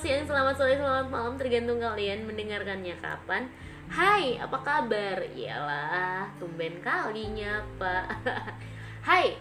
[0.00, 3.52] siang, selamat sore, selamat malam Tergantung kalian mendengarkannya kapan.
[3.92, 5.20] Hai, apa kabar?
[5.36, 8.08] Iyalah, tumben kali nyapa
[9.08, 9.36] Hai,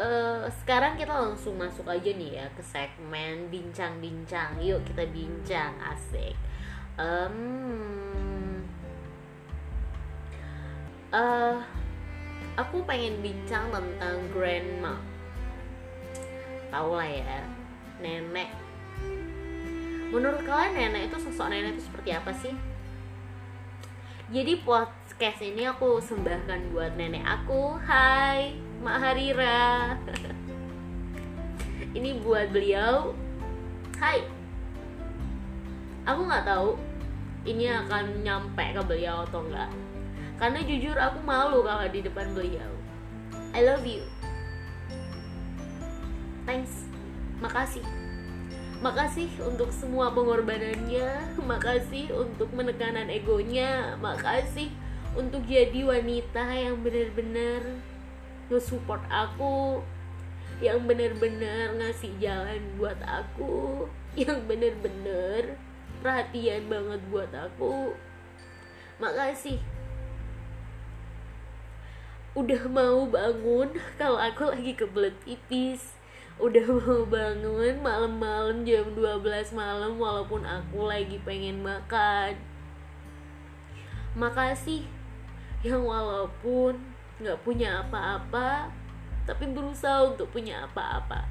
[0.00, 4.56] eh, sekarang kita langsung masuk aja nih ya Ke segmen bincang-bincang.
[4.64, 6.32] Yuk kita bincang, asik.
[6.96, 8.64] Um,
[11.12, 11.60] uh,
[12.56, 14.96] Aku pengen bincang tentang grandma.
[16.72, 17.44] Tahu lah ya
[18.00, 18.67] Nenek
[20.08, 22.54] menurut kalian nenek itu sosok nenek itu seperti apa sih?
[24.28, 27.76] Jadi podcast ini aku sembahkan buat nenek aku.
[27.80, 29.96] Hai Mak Harira.
[31.96, 33.16] Ini buat beliau.
[33.96, 34.24] Hai.
[36.04, 36.76] Aku nggak tahu
[37.48, 39.72] ini akan nyampe ke beliau atau enggak
[40.38, 42.72] karena jujur aku malu kalau di depan beliau.
[43.56, 44.04] I love you.
[46.46, 46.86] Thanks.
[47.42, 48.07] Makasih
[48.78, 54.70] Makasih untuk semua pengorbanannya, makasih untuk menekanan egonya, makasih
[55.18, 57.82] untuk jadi wanita yang benar-benar
[58.46, 59.82] nge-support aku,
[60.62, 65.58] yang benar-benar ngasih jalan buat aku, yang benar-benar
[65.98, 67.98] perhatian banget buat aku.
[69.02, 69.58] Makasih.
[72.38, 75.98] Udah mau bangun kalau aku lagi kebelet pipis
[76.38, 82.38] udah mau bangun malam-malam jam 12 malam walaupun aku lagi pengen makan.
[84.14, 84.86] Makasih
[85.66, 86.78] yang walaupun
[87.18, 88.70] nggak punya apa-apa
[89.26, 91.26] tapi berusaha untuk punya apa-apa.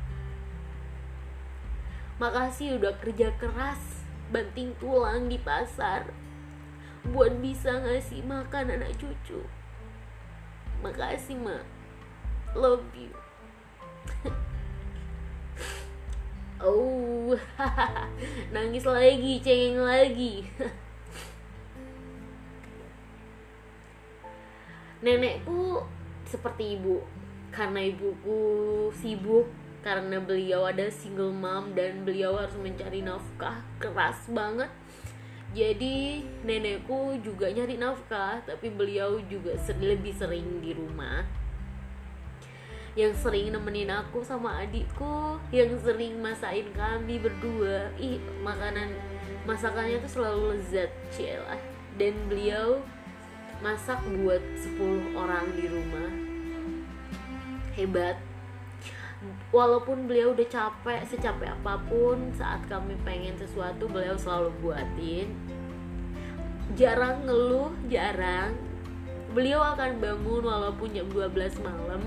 [2.20, 6.12] Makasih udah kerja keras banting tulang di pasar
[7.08, 9.40] buat bisa ngasih makan anak cucu.
[10.84, 11.64] Makasih mak
[12.52, 13.12] love you
[16.62, 17.38] oh
[18.54, 20.46] nangis lagi cengeng lagi.
[25.02, 25.86] Nenekku
[26.26, 27.06] seperti ibu
[27.54, 28.42] karena ibuku
[28.98, 29.46] sibuk
[29.86, 34.70] karena beliau ada single mom dan beliau harus mencari nafkah keras banget.
[35.56, 41.47] Jadi nenekku juga nyari nafkah tapi beliau juga lebih sering di rumah
[42.98, 47.94] yang sering nemenin aku sama adikku yang sering masakin kami berdua.
[48.02, 48.90] Ih makanan
[49.46, 51.62] masakannya tuh selalu lezat cila
[52.02, 52.82] dan beliau
[53.62, 54.42] masak buat
[54.82, 56.10] 10 orang di rumah.
[57.78, 58.18] Hebat.
[59.54, 65.38] Walaupun beliau udah capek secapek apa pun saat kami pengen sesuatu beliau selalu buatin.
[66.74, 68.58] Jarang ngeluh jarang.
[69.38, 72.02] Beliau akan bangun walaupun jam 12 malam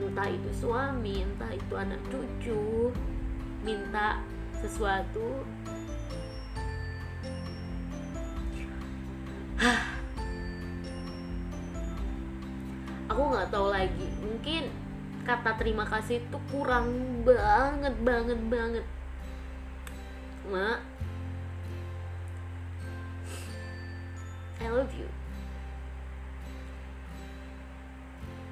[0.00, 2.88] entah itu suami entah itu anak cucu
[3.60, 4.24] minta
[4.56, 5.44] sesuatu.
[13.12, 14.08] Aku nggak tahu lagi.
[14.24, 14.72] Mungkin
[15.28, 18.84] kata terima kasih itu kurang banget banget banget.
[20.48, 20.80] Mak
[24.60, 25.08] I love you.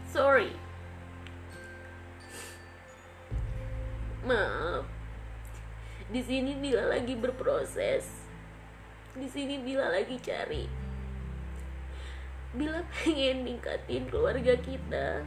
[0.09, 0.68] Sorry
[4.29, 4.85] maaf.
[6.13, 8.05] Di sini Bila lagi berproses.
[9.17, 10.69] Di sini Bila lagi cari.
[12.53, 15.25] Bila pengen ningkatin keluarga kita.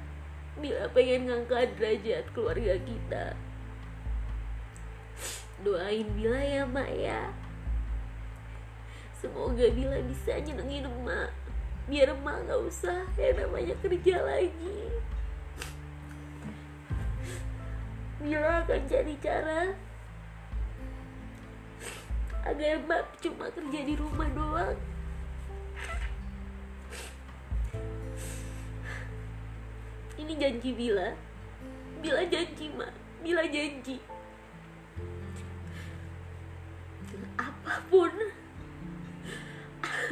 [0.62, 3.26] Bila pengen ngangkat derajat keluarga kita.
[5.66, 7.34] Doain Bila ya mak ya.
[9.18, 11.42] Semoga Bila bisa nyenengin emak
[11.90, 14.80] biar emak gak usah yang namanya kerja lagi
[18.22, 19.74] Mila akan cari cara
[22.46, 24.78] agar Mbak cuma kerja di rumah doang.
[30.22, 31.18] Ini janji Bila.
[31.98, 32.94] Bila janji, Mak.
[33.26, 33.98] Bila janji.
[37.42, 38.14] Apa pun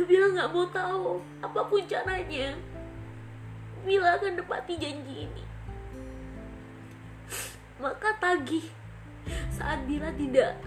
[0.10, 2.58] Bila nggak mau tahu apa pun caranya
[3.86, 5.44] Bila akan depati janji ini
[7.80, 8.68] maka tagih
[9.50, 10.60] saat Bila tidak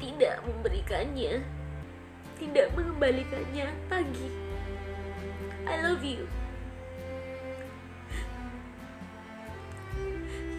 [0.00, 1.44] tidak memberikannya
[2.40, 4.32] tidak mengembalikannya tagih
[5.68, 6.24] I love you.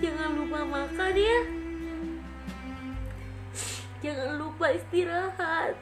[0.01, 1.39] Jangan lupa makan ya.
[4.01, 5.73] Jangan lupa istirahat.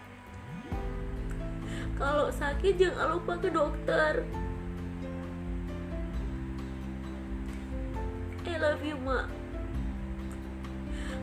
[1.96, 4.24] Kalau sakit jangan lupa ke dokter
[8.60, 9.28] love you, Mak.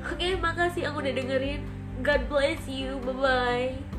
[0.06, 1.60] oke makasih aku udah dengerin.
[2.00, 2.96] God bless you.
[3.04, 3.95] Bye bye